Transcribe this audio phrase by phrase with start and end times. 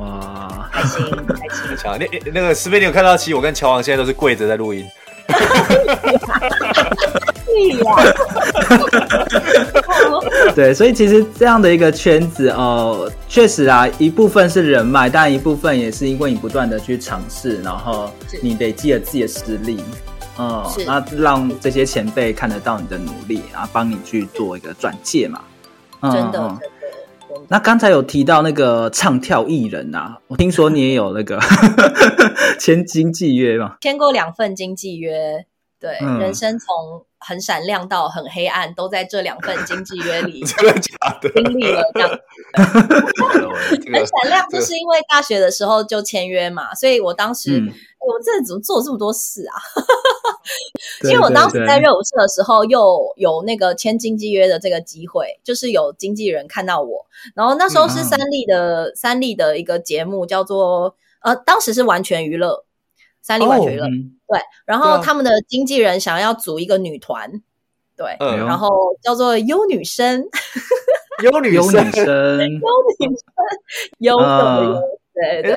[0.00, 1.76] 哇，开心开心！
[1.76, 3.16] 强，那那个师妹，你有看到？
[3.16, 4.86] 其实我跟乔王现在都是跪着在录音。
[7.46, 7.84] 对呀。
[10.54, 18.10] 对，所以其实这样的一个圈子哦、呃，确实啊，一部分是人脉，但一部分也是因为你不断的去尝试，然后
[18.42, 19.84] 你累积了自己的实力，
[20.38, 25.40] 嗯，那让这些前辈看得到你的努力，然后帮你去做一个转介嘛。
[26.00, 26.58] 嗯、真的。
[27.52, 31.36] 那刚才有提到那个唱跳艺人啊，我听说你也有那个
[32.60, 33.74] 签经纪约嘛？
[33.80, 35.44] 签过两份经纪约，
[35.80, 40.44] 对，嗯、人生从很闪亮到很黑暗，都在这两份经纪约里？
[40.44, 42.10] 经历了这样，
[43.92, 47.58] 很闪亮，就是因为大学的时候就签约嘛，所以我当时。
[47.58, 49.60] 嗯我这怎么做这么多事啊？
[51.04, 62.64] 因为我当时在热舞社的时候，又有那个签经纪约的这个机会，就是有经纪人看到我，然后那时候是三立的、嗯、三立的一个节目，叫做呃，当时是完全娱乐，
[63.22, 67.30] 三立完全娱乐、哦嗯，对，然后他们的经纪人想要组一个女团，
[67.96, 68.68] 对，嗯、然后
[69.02, 70.24] 叫做优女生，
[71.22, 72.60] 优女生，优女生，
[73.98, 74.82] 优的
[75.20, 75.54] 对对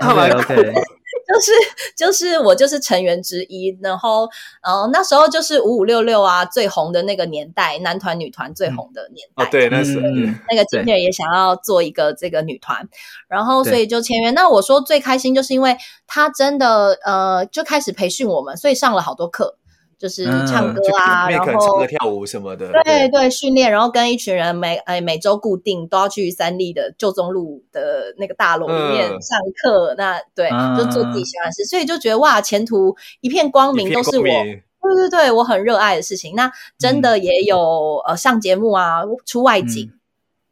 [0.64, 0.74] 对。
[1.26, 1.52] 就是
[1.96, 4.28] 就是我就是成员之一，然后
[4.62, 9.44] 呃那时候就是五五六六啊最红的那个年代，男团女团最红的年代。
[9.44, 12.88] 嗯哦、对，那是、嗯、那个经纪人也想要做一个这个女团，
[13.30, 14.32] 然后所以就签约。
[14.32, 19.58] 那我说最开心就是因为他真的呃就开始培训我们，所以上了好多课。
[20.04, 36.36] 就是唱歌啊，嗯、然后唱歌跳舞什么的，对对，训练，然后跟一群人每哎每周固定都要去三立的旧中路的那个大楼里面上课，嗯、那对、嗯，就做自己喜欢的事，所以就觉得哇，前途一片光明，都是我，对对对，我很热爱的事情。
[36.36, 39.90] 那真的也有、嗯、呃上节目啊，出外景，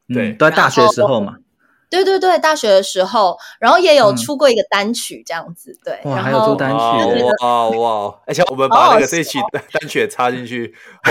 [0.07, 1.35] 嗯、对，都在大学的时候嘛。
[1.91, 6.75] 对对对，大学的时候，然后也有出过一个单曲这样子，对，哇，然后还有出单曲，
[7.43, 8.15] 哇哇！
[8.25, 9.37] 而且我们把那个这一期
[9.73, 10.73] 单曲也插进去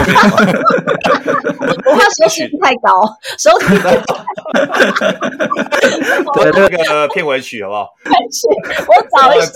[1.84, 4.16] 我怕收视太高，收视太高。
[6.36, 7.86] 我那个片尾曲好不好？
[8.04, 8.48] 片尾曲，
[8.88, 9.52] 我找一下，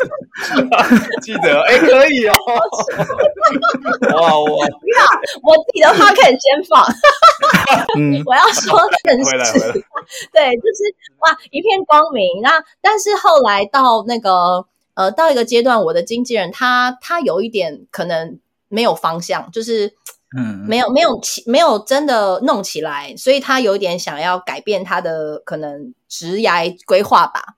[1.23, 2.35] 记得哎，可以哦。
[4.21, 4.45] 哇哇！
[4.45, 5.01] 不要，
[5.43, 6.85] 我自己的话可以先放。
[7.97, 9.33] 嗯，我要说正式，
[10.31, 10.95] 对，就是。
[11.25, 12.43] 哇，一片光明。
[12.43, 19.95] 那但是后来到那个呃，到一个阶段，我的经纪人他他有一点可能没有方向，就是
[20.37, 27.57] 嗯，没有没有起没有真的弄起来，所以他有点想要改变他的可能职涯规划吧。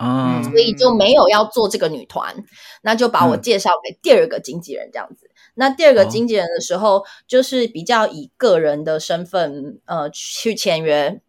[0.00, 2.44] 嗯，所以就没有要做这个女团，
[2.82, 5.26] 那就把我介绍给第二个经纪人这样子。
[5.26, 11.20] 嗯、那第二个经纪人的时候，就是比较以个人的身份呃去签约。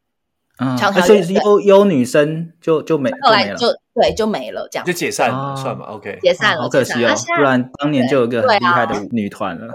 [0.59, 4.86] 嗯，所以是优优女生就就没，后来就对就没了，这样。
[4.86, 9.68] 就解散了，算吧，OK，解散了，好可惜哦，不然当年就有个很厉害的女团了。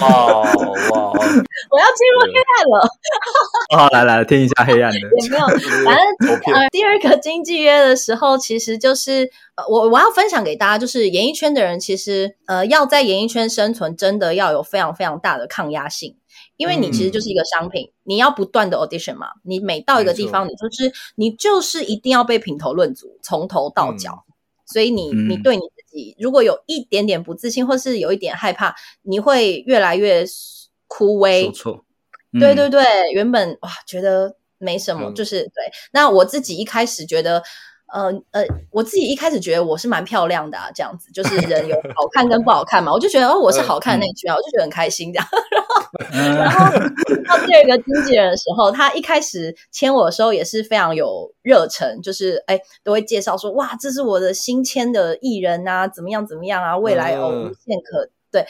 [0.00, 2.88] 哇哇， 我要进入黑暗了。
[3.76, 4.98] 好， 来来听一下黑暗的。
[4.98, 5.46] 也没有，
[5.84, 16.16] 反正呃，第二个经纪约的时候，其实就是呃，我我要分享给大家，就是演艺圈的人，其实呃，要在演艺圈生存，真的要有非常非常大的抗压性。
[16.60, 19.28] 因为你其实就是一个商品，嗯、你要不断的 audition 嘛。
[19.44, 24.26] 你每到一个地方，你就是你就是一定要被品头论足，从头到脚。
[24.28, 24.32] 嗯、
[24.66, 30.22] 所以你你对你自己如果有一点点不自信，或是有一点害怕，你会越来越
[30.86, 31.50] 枯萎。
[32.38, 32.84] 对对对，
[33.14, 35.72] 原本哇觉得没什么，嗯、就是对。
[35.92, 37.42] 那我自己一开始觉得。
[37.92, 45.26] 呃呃，我自己一开始觉得我是蛮漂亮的啊，这样子就是人有好看跟不好看嘛，我就觉得哦，我是 好看的那一群啊，我就觉得很开心这样。
[46.12, 58.46] 然后到第二个经纪人的时候，他一开始签我的时候也是非常有热忱，就是哎都会介绍说哇，这是我的新签的艺人啊，怎么样怎么样啊，未来哦无限可对。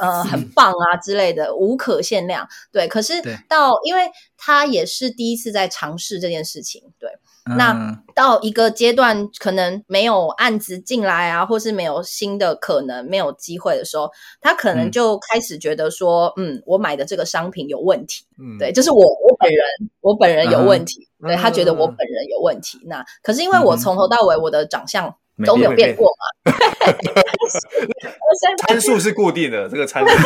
[0.00, 2.48] 呃，很棒啊之类的，无可限量。
[2.72, 7.10] 对，可是到，因为他也是第一次在尝试这件事情，对。
[7.50, 14.10] 嗯、那到一个阶段，可能没有案子进来啊，或是没有新的可能，没有机会的时候，
[14.40, 18.24] 他可能就开始觉得说，嗯，嗯，我买的这个商品有问题。
[18.38, 19.64] 嗯，对，就是我我本人，
[20.00, 21.08] 我本人有问题。
[21.22, 22.78] 嗯、对，他觉得我本人有问题。
[22.84, 25.14] 嗯、那可是因为我从头到尾我的长相。
[25.46, 26.52] 都没有变过嘛？
[28.68, 30.18] 参数是固定的，这个参数我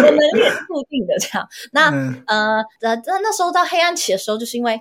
[0.00, 1.14] 能力是固定的。
[1.18, 4.80] 这样，那、嗯、呃，那那时候到黑暗期的时候，就是因为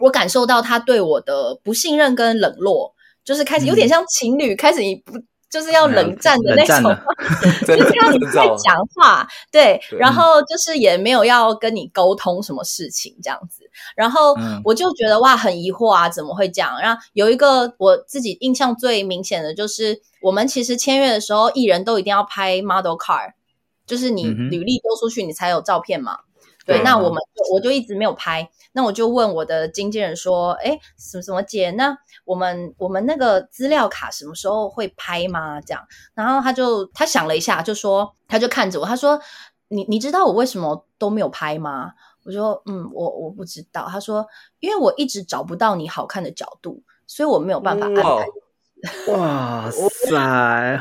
[0.00, 2.94] 我感受到他对我的不信任跟冷落，
[3.24, 5.12] 就是开始有点像情侣、嗯、开始你不。
[5.52, 6.96] 就是要冷战的那种，
[7.66, 13.62] 就是要你不会讲话，对，然后就是也没有要跟你沟通什么事情这样子，
[13.94, 14.34] 然后
[14.64, 16.80] 我就觉得哇，很疑惑啊，怎么会这样？
[16.80, 23.32] 然后有一个我自己印象最明显的就是，我们其实签约的时候，艺人都一定要拍 model card，
[23.86, 26.20] 就是你履历丢出去，你才有照片嘛。
[26.64, 27.20] 对，那我们
[27.52, 35.60] 我就一直没有拍，那我就问我的经纪人说，哎，什么什么姐，那我们我们那个资料卡什么时候会拍吗？
[35.60, 35.82] 这样，
[36.14, 39.20] 然后他就他想了一下，就说他就看着我，他说
[39.68, 41.92] 你你知道我为什么都没有拍吗？
[42.24, 43.88] 我说嗯，我我不知道。
[43.90, 44.24] 他说
[44.60, 48.26] 因为我一直找不到你好看的角度，所以我没有办法安排。
[49.08, 50.80] 哇塞，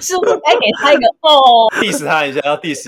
[0.00, 2.82] 是不是该给他一个哦？diss 他一下，要 diss。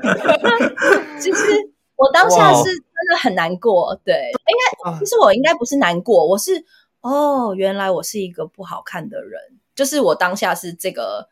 [1.20, 2.74] 其实我当下是真
[3.10, 6.64] 的很难过，对，应该其实我应该不是难过，我是。
[7.02, 9.40] 哦，原来我是一个不好看的人，
[9.74, 11.26] 就是我当下是这个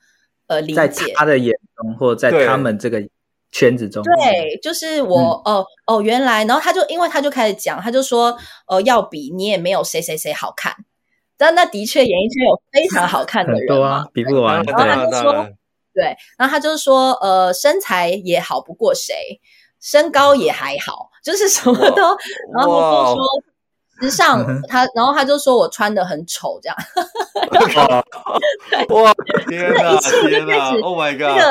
[0.47, 3.07] 呃理解，在他的眼中，或者在他们这个
[3.53, 8.35] 圈子中，对，就是我、嗯、哦哦，原来，然后他就因为他就开始讲，他就说，
[8.67, 10.75] 呃，要比你也没有谁谁谁好看，
[11.39, 15.49] 但那的确演艺圈有非常好看的人啊，比不完，然后他就说，
[15.95, 19.41] 对，然后他就是说，呃，身材也好不过谁，
[19.81, 22.03] 身高也还好，就是什么都，
[22.53, 23.25] 然后他就说。
[24.01, 26.77] 时尚，他然后他就说我穿的很丑，这样。
[28.91, 29.13] 哇！
[29.49, 29.97] 天哪！
[30.29, 31.37] 天哪！Oh my god！
[31.37, 31.51] 那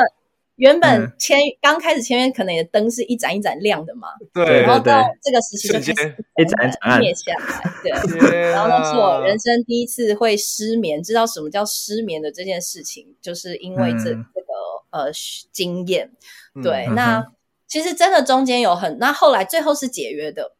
[0.58, 4.08] 原本签刚开始签约，可能你的灯是一盏一盏亮的嘛。
[4.34, 4.62] 对。
[4.62, 7.72] 然后到这个时期就开始一盏一盏灭下来。
[7.82, 8.40] 对。
[8.50, 14.52] 然后那是我人生第一次会失眠，知道什么叫失眠的这件事情，就是因为这这个
[14.90, 15.10] 呃
[15.50, 16.10] 经验。
[16.62, 16.86] 对。
[16.94, 17.24] 那
[17.66, 20.52] 其实真的中间有很，那后来最后是解约的。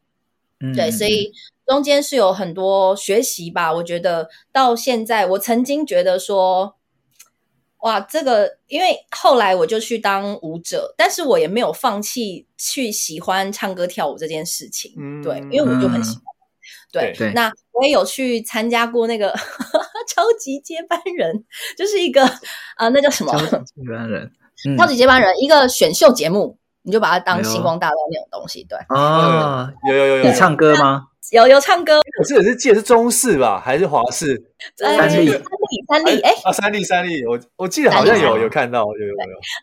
[0.75, 1.33] 对，所以。
[1.69, 6.77] 中间是有很多学习吧，我觉得到现在，我曾经觉得说，
[7.80, 16.22] 哇，这个，因为后来我就去当舞者，但是我也没有放弃去喜欢唱歌跳舞这件事情，嗯、对，因为我就很喜欢。
[16.25, 16.34] 嗯、
[16.90, 19.30] 对，对那我也有去参加过那个
[20.08, 21.44] 超级接班人，
[21.76, 22.36] 就是一个啊、
[22.78, 23.32] 呃，那叫什么？
[23.32, 24.30] 超级 接班人，
[24.76, 28.78] 超级接班人，一个选秀节目，你就把它当星光大道那种东西，对。
[28.88, 31.08] 啊，有有有有，你唱歌吗？
[31.32, 34.40] 有有唱歌，我记得是记得是中式吧，还是华式？
[34.76, 35.42] 三立，三立，
[35.88, 39.14] 三立，哎，啊，三立，三立，我我记得好像有有看到，有有有。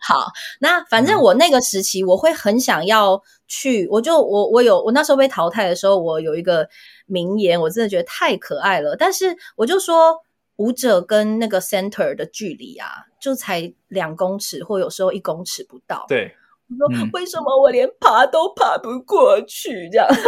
[0.06, 0.26] 好，
[0.60, 6.68] 那反正我那个时期，我会很想要去，我就我我有我那时候被淘汰的时候，我有一个
[7.06, 8.94] 名言，我真的觉得太可爱了。
[8.96, 10.16] 但是我就说，
[10.56, 12.88] 舞者跟那个 center 的距离啊，
[13.20, 16.04] 就才两公尺，或有时候一公尺不到。
[16.08, 16.34] 对。
[16.68, 19.88] 我说为什么我连爬都爬不过去？
[19.90, 20.20] 这样 就在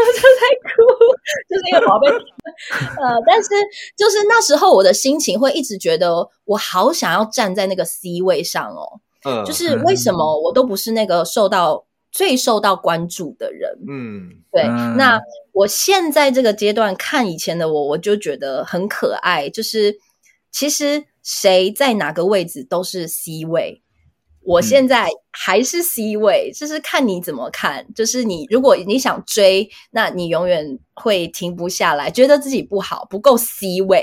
[0.62, 0.86] 哭，
[1.48, 2.08] 就是一个宝贝。
[2.08, 3.48] 呃，但是
[3.96, 9.00] 就是那时候我的心情会一直觉得我好想要站在那个 C 位上哦。
[9.24, 13.76] 嗯，就是为什么我都不是那个受到最受到关注的人？
[13.88, 14.62] 嗯，对。
[14.96, 15.20] 那
[15.52, 19.50] 我现在这个阶段看以前的我，我就觉得很可爱。
[19.50, 19.98] 就是
[20.52, 23.82] 其实谁在哪个位置都是 C 位。
[24.48, 27.86] 我现在还是 C 位，就是看你怎么看。
[27.94, 34.02] 就是你，如果你想追，那你永远会停不下来，觉得自己不好，不够 C 位。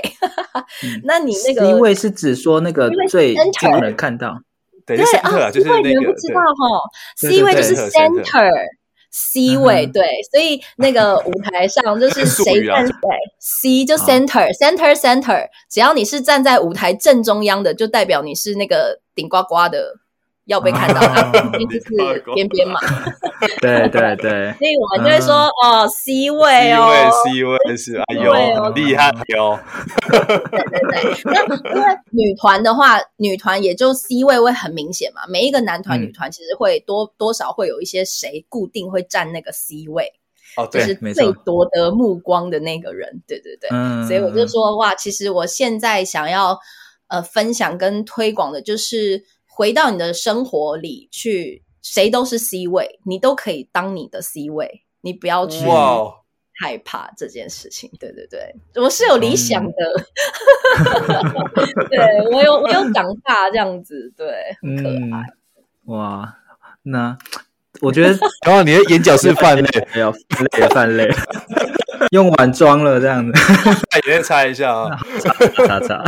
[1.02, 4.38] 那你那个 C 位是指说那个最让人看到？
[4.86, 6.80] 对啊，因为你们不知道哈
[7.16, 12.94] ，C 位就是 center，C 位对，所以那个舞台上就是 谁站对
[13.42, 19.96] C 就 center，center，center，只要你是站在舞台正中央的，就代表你是那个顶呱呱的。
[20.46, 21.00] 要被看到，
[21.58, 22.80] 就是边边嘛。
[23.60, 26.88] 对 对对， 所以我们就会说哦，C 位哦
[27.24, 29.58] ，C 位 C 位是哎呦，厉害哟。
[30.08, 31.42] 对对对，那
[31.74, 35.22] 因为女团的话，女团也就 C 位会很明显嘛。
[35.28, 40.12] 每一个男团、女团其实会多多少会有一些谁固定会占那个 C 位，
[40.56, 43.20] 哦，就是最夺得目光的那个人。
[43.26, 43.68] 对对对，
[44.06, 46.58] 所以我就说哇，其实我现在想要
[47.08, 49.24] 呃分享跟推广的就是。
[49.56, 55.64] 回到你的生活里去，谁都是 C 位，你都可以当你的 C 位，你不要去
[56.60, 57.90] 害怕这件事情。
[57.98, 59.72] 对对对，我是有理想的，
[61.88, 65.22] 对我有我有长大这样子，对，很可爱。
[65.22, 66.36] 嗯、哇，
[66.82, 67.16] 那
[67.80, 68.14] 我觉得
[68.44, 71.14] 刚刚你的眼角是泛泪，没有泛泪，泛泪。
[72.10, 73.32] 用完妆了这样子，
[74.06, 74.96] 眼泪擦一下啊，
[75.66, 76.04] 擦擦。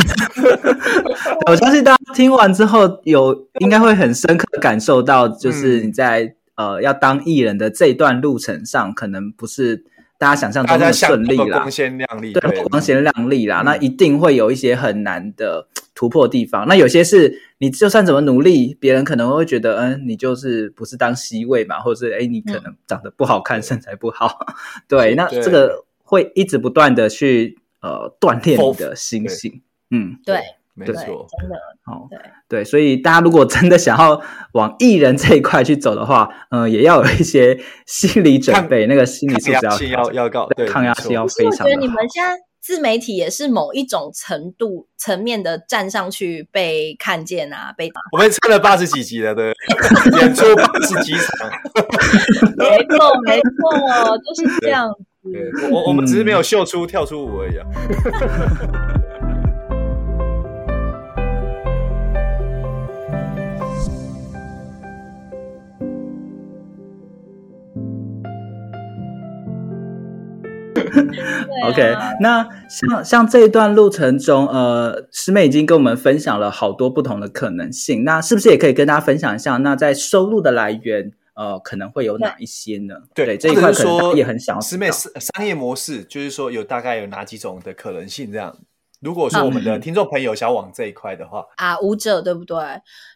[1.47, 6.23] 我相信大家听完之后，有应该会很深刻的感受到，就是你在、
[6.55, 9.83] 嗯、呃要当艺人的这段路程上，可能不是
[10.19, 15.67] 大家想象中的顺利啦，光鲜亮丽，对，光鲜亮丽啦，那一定会有一些很难的
[15.99, 16.69] 突破地方。
[16.69, 24.47] 那有些是你就算怎么努力，别人可能会觉得，嗯，你就是不是当 C 位嘛，或者是哎，你可能长得不好看，嗯、身材不好，
[24.87, 25.85] 对，那这个。
[26.11, 30.41] 会一直不断的去呃锻炼你的心性，嗯，对，
[30.73, 30.95] 没错，
[31.39, 32.19] 真的，好，对。
[32.49, 34.19] 对，所以大家如果真的想要
[34.53, 41.67] 往艺人这一块去走的话，嗯、呃，也要有一些心理准备，那个心理素质要要要高，对，抗压性要非常。
[41.67, 42.31] 我觉得你们现在
[42.69, 47.99] 自媒体也是某一种程度层面的站上去被看见啊，被打。
[48.13, 49.55] 我们撑了八十几集了，对，
[50.21, 51.51] 演出八十几场，
[52.59, 54.95] 没错没错，就是这样。
[55.71, 57.65] 我我们只是没有秀出跳出舞而已啊。
[71.69, 79.57] OK，那像像这一段路程中，呃，师妹已经跟我们分享了好多不同的可能性，那是不是也可以跟大家分享一下？
[79.59, 81.13] 那在收入的来源？
[81.35, 82.97] 呃，可能会有哪一些呢？
[83.15, 84.61] 对，对这一块可能也很想要。
[84.61, 88.33] 师妹商商业模式，就是说有大概有哪几种的可能性？
[88.33, 88.57] 这样，
[89.01, 92.57] 如果说我们的听众朋友想往这一块的话，啊，舞者对不对？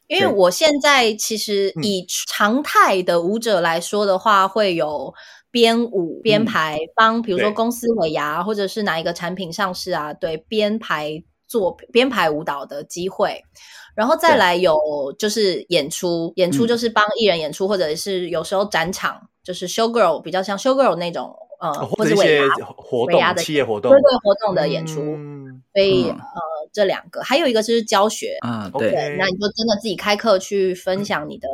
[0.07, 5.13] 因为我现在其实以常态的舞者来说的话，会有
[5.53, 13.45] 编舞、编排，帮比如说公司尾牙或者是哪一个产品上市啊，对，编排做编排舞蹈的机会。
[13.95, 14.75] 然后再来有
[15.19, 22.41] 就是演出，演出就是帮艺人演出，或者是有时候展场，就是 show girl 比较像 show girl 那种，呃，或者一些
[22.75, 24.95] 活动的企业活动，对对，活动的演出。
[25.75, 26.19] 所以呃，
[26.73, 27.21] 这两个。
[27.23, 28.39] 还有一个就是教学。
[28.41, 31.49] 啊，对，那你就真的自己开课去分享你的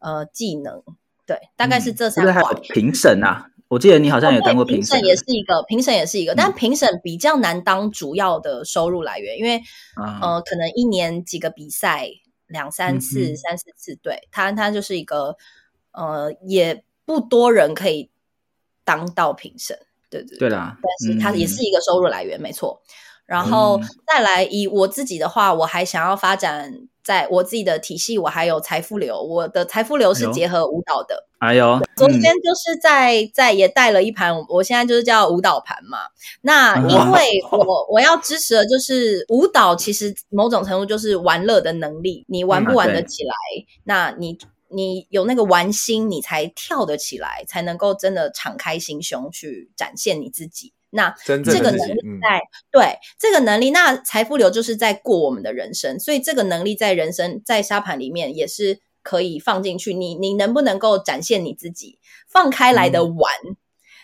[0.00, 0.82] 呃技能，
[1.28, 2.42] 对，大概是这三块。
[2.72, 3.50] 评审啊。
[3.68, 9.60] 我记得你好像也当过评审，评审也是一个评审也是一个，但评审比较难当主要的收入来源，因为
[9.94, 12.08] 呃，可能一年几个比赛
[12.46, 15.36] 两三次、三四次，对，他他就是一个
[15.92, 18.10] 呃，也不多人可以
[18.84, 22.80] 当到评审，对对对啦，但是他也是一个收入来源，没错。
[23.28, 23.80] 然后
[24.10, 26.88] 再来以我自己的话，我还想要发展。
[27.04, 29.18] 在我自己的体系，我还有财富流。
[29.22, 31.26] 我的财富流是结合舞蹈的。
[31.38, 36.00] 哎呦，昨天就是在在也带了一盘，我现在就是叫舞蹈盘嘛。
[36.42, 42.26] 那因为我我要支持的就是舞蹈，其实某种程度就是玩乐的能力。
[42.28, 43.32] 你玩不玩得起来？
[43.84, 44.36] 那你
[44.68, 50.74] 你有那个玩心，你才跳得起来，才能够真的敞开心胸去展现你自己。
[50.90, 59.92] 那这个能力在、嗯、对这个能力，那财富流就是在过我们的人生，所以这个能力在人生在沙盘里面也是可以放进去。
[59.92, 63.30] 你你能不能够展现你自己，放开来的玩？
[63.46, 63.56] 嗯、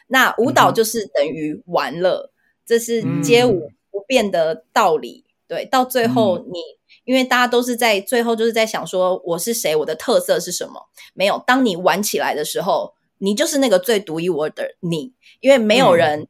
[0.08, 2.30] 那舞蹈就是等于玩乐，嗯、
[2.66, 5.24] 这是街舞不变的道理。
[5.26, 10.88] 嗯、对，到最后你、嗯、因为大家都是在最后就是在想说我是谁，我的特色是什么？
[11.14, 16.28] 没有，当你玩起来的时候，你就是那个最独一无二的你，因为没有人、嗯。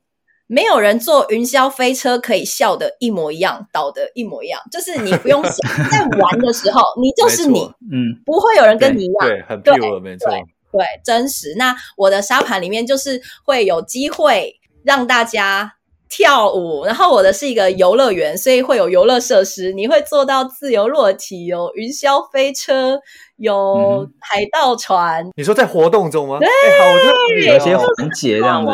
[0.54, 4.60] 没有人坐云霄飞车可以笑得一模一样，倒的一模一样。
[4.70, 11.54] 就是你不用想，在玩的时候，你就是你，嗯，不会有人跟你一样，对，对很 pure，没错，对，对，真实。
[11.56, 15.73] 那我的沙盘里面就是会有机会让大家
[16.16, 23.00] 跳舞，然后我的是一个游乐园，所以会有游乐设施，你会坐到自由落体，有云霄飞车，
[23.34, 25.28] 有海盗船。
[25.36, 26.38] 你说在活动中吗？
[26.38, 28.70] 对，欸、好特别、哦，有些环节这样子。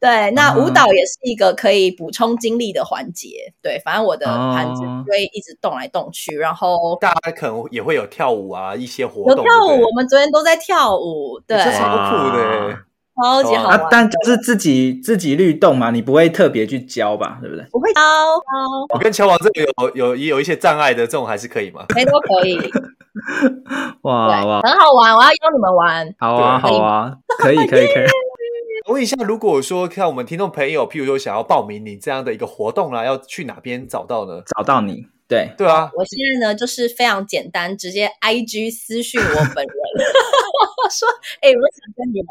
[0.00, 3.28] 对，那舞蹈也是一个可以补充精力的环节。
[3.62, 9.36] 对，反正我的盘子会一直动来动去，然后大家可能也会有跳舞啊，一些活动。
[9.36, 11.40] 有跳舞，我们昨天都在跳舞。
[11.46, 12.78] 对，这超酷的。
[13.22, 17.64] 超级好玩，啊，但就是自己自己律动嘛，你不会特别去教吧，对不对？
[17.70, 18.00] 不会教。
[18.92, 21.84] 我跟球王这里有有也有一些障碍的，这种还是可以吗？
[21.94, 22.58] 谁都可以。
[24.02, 26.14] 哇哇，很好玩，我要邀你们玩。
[26.18, 28.06] 好啊好啊，可以可以可以。
[28.86, 34.42] 我 问一下，如果说看我们听众朋友，譬如说想要报名你这样的一个活动啦，要去哪边找到呢？
[34.56, 35.06] 找到你。
[35.28, 35.52] 对。
[35.56, 39.74] 对啊，我现在呢就是非常简单，直接 IG 私讯我本人，
[40.90, 41.08] 说
[41.40, 42.26] 哎、欸，我想跟你玩。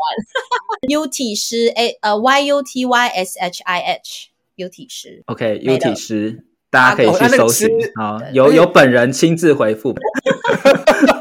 [0.89, 5.77] U T 师哎呃 Y U T Y S H I H U T 师，OK U
[5.77, 9.95] T 师，大家可以去搜寻啊，有有本人亲自回复。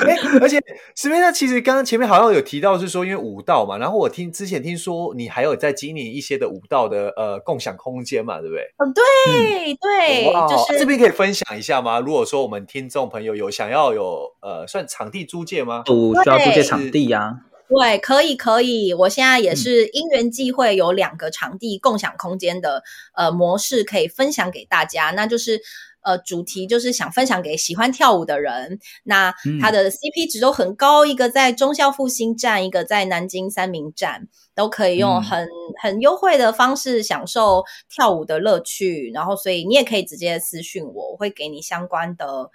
[0.00, 0.58] 哎、欸，而且
[0.94, 8.62] 师妹，那其实刚刚前面好像有提到是说，因为舞蹈嘛，然后我听之前听说你还有在经营一些的舞蹈的呃共享空间嘛，对不对？
[8.78, 12.00] 哦，对、嗯、对，就是这边可以分享一下吗？
[12.00, 15.82] 如果说我们听众朋友有想要有呃算场地租借吗？
[15.84, 17.34] 不需要租借场地呀、啊？
[17.68, 22.82] 对，可以可以，我现在也是因缘际会有两个场地共享空间的
[23.14, 25.60] 呃模式可以分享给大家，那就是。
[26.02, 28.78] 呃，主题就是想分享给喜欢跳舞的人。
[29.04, 39.10] 那它的 CP 值都很高，嗯、一个在忠孝复兴站，一个在南京三明站，都可以用很、嗯、很优惠的方式享受跳舞的乐趣。
[39.14, 42.50] 然后，所以你也可以直接私讯我，我会给你相关的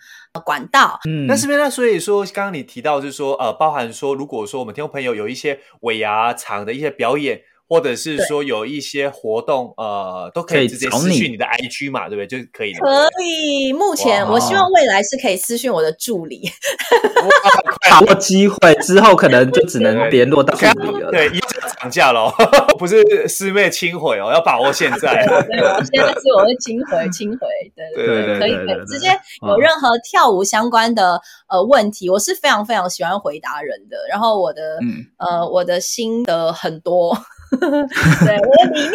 [0.46, 1.00] 管道。
[1.08, 7.42] 嗯，那是不是那所以说，刚刚你提到就是说，呃，包含说，如果说我们听众朋友有一些尾牙场的一些表演。
[7.68, 12.28] 或者是说有一些活动，呃，都可以直接私讯你的 IG 嘛，对不对？
[12.28, 12.80] 就可以的。
[12.80, 16.50] 可以，目前我希望未来是可以私讯我的助理。
[17.90, 21.12] 把握机会之后，可能就只能联络到助理了。
[21.12, 21.42] 对，已经
[21.82, 22.32] 涨价了，
[22.78, 25.26] 不是师妹亲回哦，要把握现在。
[25.26, 27.48] 对，我现在是我会亲回，亲回。
[27.76, 29.10] 对对对，可以可以，直接
[29.48, 33.98] 有任何跳舞相关的呃问题，我是非常非常喜欢回答人的。
[34.10, 34.80] 然后我的
[35.18, 37.18] 呃我的心得很多。
[38.26, 38.94] 对，我的理念很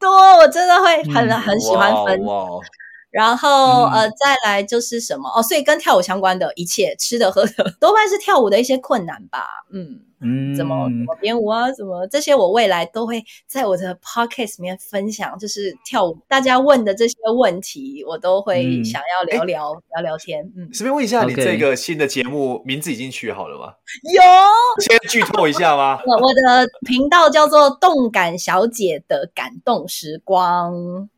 [0.00, 2.20] 多，我真的会很、嗯、很喜欢分。
[3.14, 9.46] 然后、嗯、呃，再来就是什么哦，所以跟跳舞相关的一切，吃的喝的， 多半是跳舞的一些困难吧。
[9.72, 20.42] 嗯嗯，怎么怎么编舞啊，怎么这些，我未来都会在我的 podcast 里面分享，就是跳舞大家问的这些问题，我都会想要聊聊、嗯、聊聊天。
[20.56, 23.74] 嗯，顺便问一下，你这个新的节目名字已经取好了吗？
[24.12, 26.00] 有，先剧透一下吗？
[26.06, 31.08] 我我的频道叫做“动感小姐的感动时光”。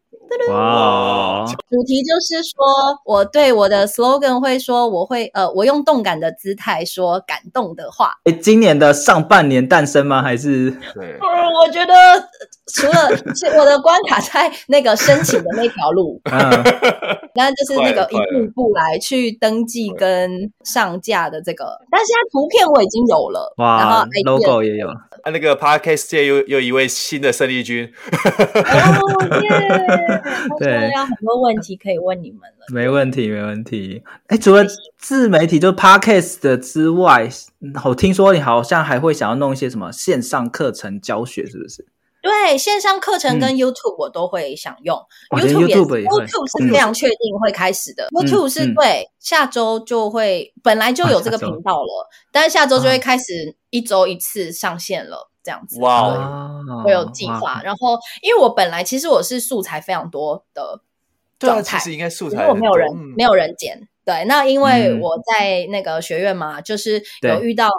[0.51, 1.45] 哇！
[1.69, 2.57] 主题就是说，
[3.05, 8.13] 我对我的 slogan 会说，我会呃，我用动感的姿态说感动的话。
[8.25, 10.23] 哎，今年的上半年诞生吗？
[10.23, 10.71] 还是？
[10.95, 11.19] 对。
[11.19, 11.27] 嗯，
[11.63, 11.95] 我觉得
[12.73, 13.09] 除了
[13.59, 16.21] 我的关卡在那个申请的那条路，
[17.35, 21.79] 那就是那个一步一步来去登记跟上架的这个。
[21.91, 24.89] 但现在图片我已经有了，哇，然后 logo 也有。
[25.27, 27.85] 啊，那个 Podcast 界又又一位新的胜利军。
[27.85, 29.51] 哦耶！
[30.61, 32.67] 对，有很多问题可以问你们了。
[32.73, 34.05] 没问题，没问题。
[34.29, 34.65] 哎，除了
[34.97, 37.29] 自媒体就 Podcast 的之外，
[37.85, 41.85] 我听说你好像还会想要弄一些什么线上课程教学，是不是？
[42.27, 44.99] 对，线上课程跟 YouTube 我都会想用。
[45.31, 48.05] 嗯、YouTube 也 YouTube, 也 YouTube 是非常确定会开始的。
[48.07, 55.31] 嗯、YouTube 是对，下周就会本来就有这个频道了，啊、但是下周就会开始一周一次上线了。
[55.45, 56.51] 这样子，哇，
[56.83, 57.63] 会有计划。
[57.63, 60.81] 然后，因为我本来其实我是素材非常多的
[61.39, 63.87] 状态，其实应该素材，因为我没有人，没有人剪。
[64.05, 67.71] 对，那因为我在那个学院嘛，就是有遇到。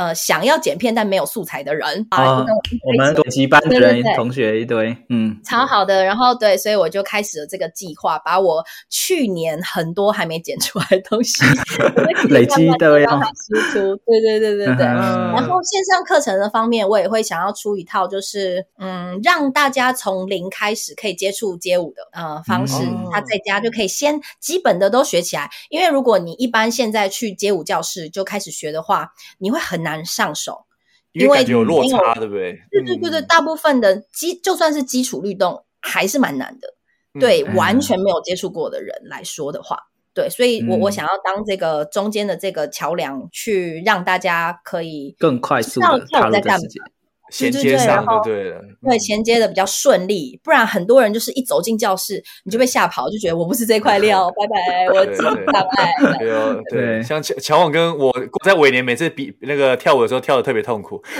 [0.00, 3.14] 呃，想要剪片但没有素材的人啊，我们
[3.50, 6.02] 班的人同学一堆，嗯，超好的。
[6.02, 11.44] 然后对，所以我就开始了这个计划，把我去年很多还没剪出来的东西
[12.30, 13.96] 累积的要输出。
[14.06, 14.86] 对对对对对。
[14.86, 22.76] 然后线上课程的方面，我也会想要出一套，就是嗯，让大家从零开始可以接触街舞的呃方式，
[23.12, 25.50] 他在家就可以先基本的都学起来。
[25.68, 29.89] 因为如果你一般现在去街舞教室就开始学的话，你会很难。
[29.90, 30.66] 难上手，
[31.12, 32.58] 因为有落差，对不对？
[32.70, 36.74] 对对对对，大部分的基就算是基础律动还是蛮难的，
[37.18, 39.76] 对，完全没有接触过的人来说的话，
[40.14, 46.66] 对，所以我我想要当这个中间的这个桥梁，去让大家可以更快速的跳在干嘛。
[47.30, 56.18] 衔接上就对了，对，衔接的比较顺利，不然很多人就是一走进教室你就被吓跑，就觉得我不是这块料， 拜拜，我自己拜拜。
[56.18, 58.12] 对对，像乔乔王跟我
[58.44, 61.02] 在尾年每次比那个跳舞的时候跳的特别痛苦。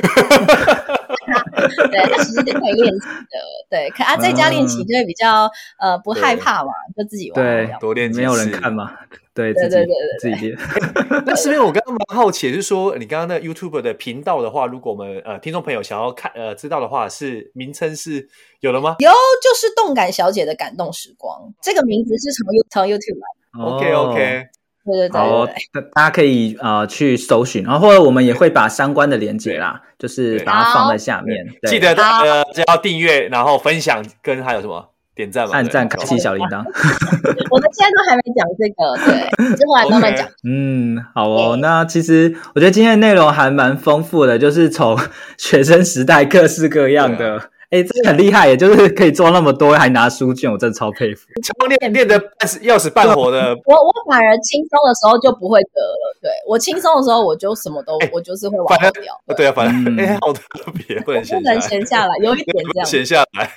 [1.90, 8.90] 对，他其实得可以练习的，对，可啊在家练习就会比较呃不害怕嘛，就自己玩，对，多练，没有人看嘛。
[9.32, 10.58] 对对对对自己练。
[11.24, 18.28] 那师妹，我刚刚蛮好奇，就是说你刚刚那 YouTube 的频道的话，如果我们呃听众朋友想要看呃知道的话，是名称是
[18.60, 18.96] 有了吗？
[18.98, 19.10] 有，
[19.42, 23.76] 就是动感小姐的感动时光，这个名字是从 You 从 YouTube 来的。
[23.76, 24.46] OK OK，
[24.84, 25.46] 对对对，好，
[25.94, 31.46] 大家可以呃去搜寻，然后或者我们也会把相关的连接啦，就是把它放在下面。
[31.68, 34.89] 记得呃只要订阅，然后分享，跟还有什么？
[35.14, 36.58] 点赞嘛，按赞，开启小铃铛。
[37.50, 40.26] 我们现在都还没讲这个，对，之后来慢慢讲。
[40.44, 41.56] 嗯，好哦。
[41.60, 44.98] 那其实我觉得今天的内容还蛮丰富的，就是从
[45.36, 47.50] 学生时代各式各样的。
[47.70, 48.56] 哎，真的很厉害耶！
[48.56, 51.28] 就是可以做那么多，还拿书卷，我真的超佩服。
[51.40, 53.56] 教练练的半死要死半活的。
[53.64, 56.18] 我我反而轻松的时候就不会得了。
[56.20, 58.90] 对，我轻松的时候，我就什么都，我就是会忘掉。
[59.36, 60.42] 对啊，反正哎，好特
[60.74, 62.84] 别，不能闲，不能闲下来，有一点这样。
[62.90, 63.48] 闲下来。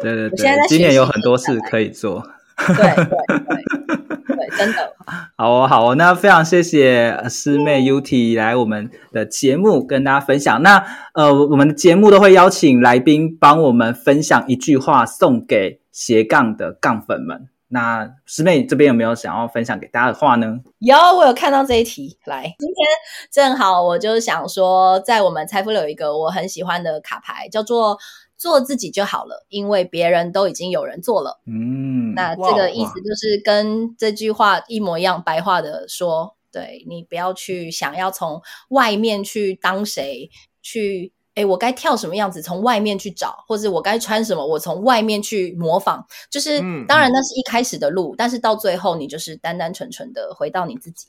[0.00, 2.22] 对对对，我现在今年有很多事可以做。
[2.56, 4.92] 对对对对，真的。
[5.36, 10.62] 好哦，好哦，那非常谢谢师妹 UT 来我们的节目跟大家分享。
[10.62, 17.48] 那呃，我们的节目都会邀请来宾帮我们分享一句话，送给斜杠的杠粉们。
[17.74, 20.60] 那师妹这边有没有想要分享给大家的话呢？
[20.78, 22.16] 有，我有看到这一题。
[22.24, 22.86] 来，今天
[23.30, 27.98] 正好我就想说，在我们财富有一个我很喜欢的卡牌，叫做。
[28.36, 31.40] 做自己就好了，因为别人都已经有人做了。
[31.46, 40.28] 嗯，那这个意思就是跟这句话一模一样，白话的说，对，你不要去想要从外面去当谁，
[40.60, 46.06] 去，诶，我该跳什么样子，从外面去找，或者我该穿什么，我从外面去模仿。
[46.30, 51.08] 就是，嗯、当然那是一开始的路，但是到最后你就是单单纯纯的回到你自己，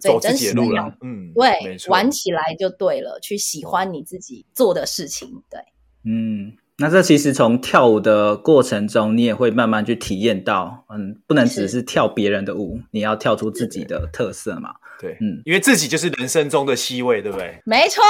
[0.00, 0.92] 走自己的路了。
[1.02, 5.42] 嗯，对，玩起来就对了，去喜欢你自己做的事情。
[5.50, 5.60] 对，
[6.04, 6.52] 嗯。
[6.82, 14.76] 那这其实从跳舞的过程中，你也会慢慢去体验到，嗯，不能只是跳别人的舞，你要跳出自己的特色嘛。
[15.00, 17.58] 对，嗯，因为自己就是人生中的 C 位，对不对？
[17.64, 18.02] 没错，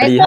[0.00, 0.24] 没错，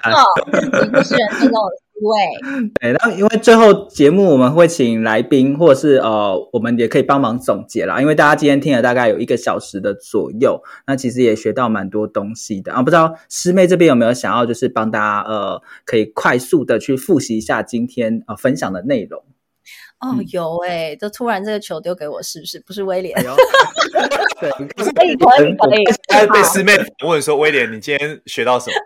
[0.52, 2.70] 自己就是人生中的 C 位。
[2.78, 8.02] 对，那因为最后节目我们会请来宾，或者是呃，我们也可以帮忙总结啦。
[8.02, 12.82] 因为大家今天听了大概有一个小时的左右，那其实也学到蛮多东西的啊。
[12.82, 19.22] 不知道师妹这边有没有想要，就是帮大家呃，可以快速的去复习一下今天呃分享的内容。
[20.04, 22.60] 哦，有哎、欸，就突然这个球丢给我，是不是？
[22.60, 23.14] 不是威廉？
[24.40, 25.84] 对，可以可以可以。
[26.08, 26.72] 他被师妹
[27.06, 28.76] 问说：“威廉，你今天学到什么？”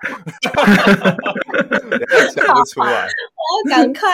[2.31, 4.09] 想不出来，我要赶快。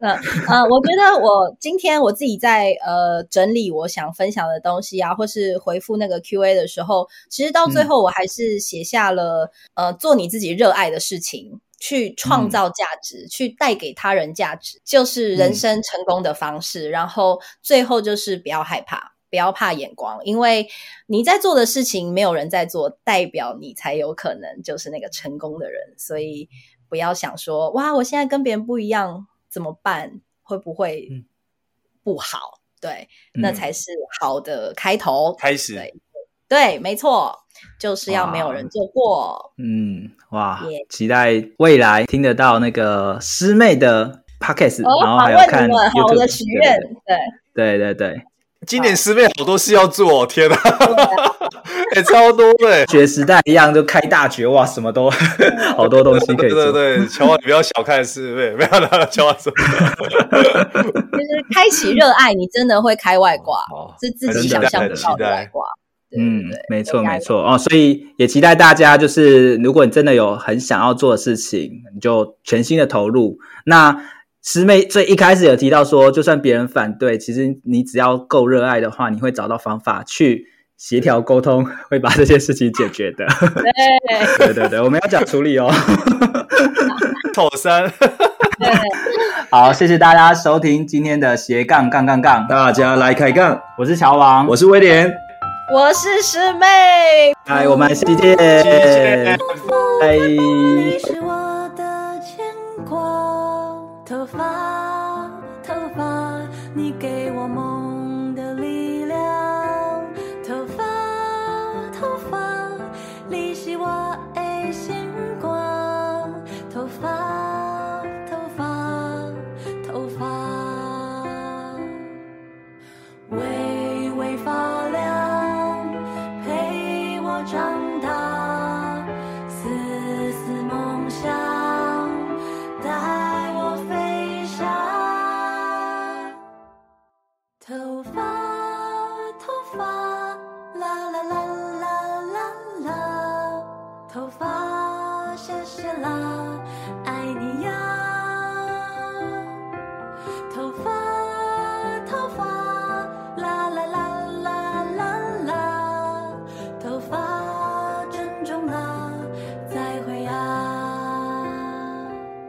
[0.00, 0.10] 嗯
[0.48, 11.60] 呃，我觉得我今天我自己在呃整理我想分享的东西啊，或是回复那个 Q&A 的时候，其实到最后我还是写下了、嗯、呃，做你自己热爱的事情。
[11.78, 16.88] 去创造价值，嗯、去带给他人价值，就是人生成功的方式。
[16.88, 20.68] 嗯、然后最后就是不要害怕，不要怕眼光，因为
[21.06, 25.94] 你在做的事情没有人在做，代表你才有可能就是那个成功的人。
[25.96, 26.48] 所以
[26.88, 30.20] 不要想说哇，我现在跟别人不一样，怎么办？
[30.42, 31.24] 会不会
[32.02, 32.58] 不好？
[32.58, 35.34] 嗯、对，那才是好的开头。
[35.34, 35.94] 开始，对，
[36.48, 37.36] 对，没错。
[37.76, 40.86] 就是要没有人做过，嗯，哇，Yeah.
[40.88, 46.78] 期待未来听得到那个师妹的 podcast，、哦、然后还有看好的许愿，
[47.54, 48.22] 对，对对对，
[48.66, 50.56] 今年师妹好多事要做，天哪，
[51.94, 55.10] 哎、欸，超多的，学时代一样就开大绝，哇，什么都
[55.76, 65.64] 好多东西可以做，对对对，乔王你不要小看师妹，不要拿乔王说， 就是开启热爱，你真的会开外挂，哦、是自己想象不到的外挂。
[66.16, 73.38] 嗯，没错没错哦，所以也期待大家，就是如果你真的有很想要做的事情，你就全心的投入。
[73.66, 74.04] 那
[74.42, 80.46] 师妹最一开始有提到说，就算别人反对，其实你只要够热爱的话，你会找到方法去
[80.78, 83.26] 协调沟通， 会把这些事情解决的。
[84.38, 85.70] 对对对对，我们要讲处理哦。
[87.34, 87.92] 妥三，
[89.50, 95.27] 好，谢谢大家收听今天的斜杠杠杠杠，大家来开杠，我是乔王，我是威廉。
[95.70, 98.34] 我是师妹，嗨，我们下期见，
[100.00, 100.16] 拜。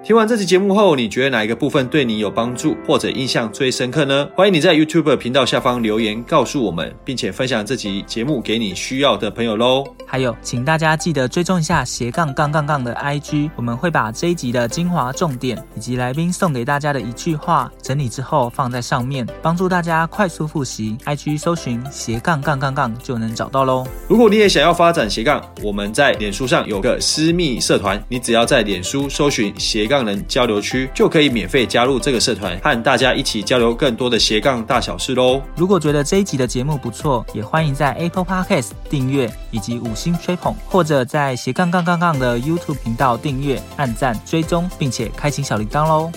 [0.09, 4.27] 听完这期节目后，你觉得哪一个部分对你有帮助，或者印象最深刻呢？
[4.35, 9.83] 欢迎你在 YouTube 频道下方留言告诉我们，并且分享这集节目给你需要的朋友喽。
[10.07, 20.97] 还有，请大家记得追踪一下斜杠杠杠杠的 IG，我们会把这一集的精华重点以及来宾送给大家的一句话整理之后放在上面，帮助大家快速复习。
[21.05, 23.85] IG 搜寻斜杠杠杠杠就能找到喽。
[24.07, 35.41] 如果你也想要发展斜杠，我们在脸书上有个私密社团，你只要在脸书搜寻斜杠人交流区，就可以免费加入这个社团，和大家一起交流更多的斜杠大小事喽。
[35.57, 46.09] 如果觉得这一集的节目不错，也欢迎在 Apple Podcast 订阅以及五星吹捧，或者在斜杠杠杠杠的 YouTube 频道订阅、按赞、追踪，并且开启小铃铛喽。